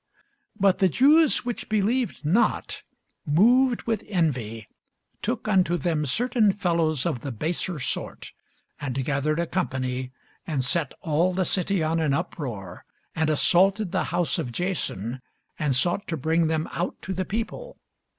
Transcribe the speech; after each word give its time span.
But 0.59 0.79
the 0.79 0.89
Jews 0.89 1.45
which 1.45 1.69
believed 1.69 2.25
not, 2.25 2.81
moved 3.23 3.83
with 3.83 4.03
envy, 4.07 4.67
took 5.21 5.47
unto 5.47 5.77
them 5.77 6.07
certain 6.07 6.53
fellows 6.53 7.05
of 7.05 7.19
the 7.19 7.31
baser 7.31 7.77
sort, 7.77 8.31
and 8.79 9.05
gathered 9.05 9.39
a 9.39 9.45
company, 9.45 10.11
and 10.47 10.63
set 10.65 10.95
all 11.01 11.33
the 11.33 11.45
city 11.45 11.83
on 11.83 11.99
an 11.99 12.15
uproar, 12.15 12.83
and 13.13 13.29
assaulted 13.29 13.91
the 13.91 14.05
house 14.05 14.39
of 14.39 14.51
Jason, 14.51 15.21
and 15.59 15.75
sought 15.75 16.07
to 16.07 16.17
bring 16.17 16.47
them 16.47 16.67
out 16.71 16.99
to 17.03 17.13
the 17.13 17.23
people. 17.25 17.77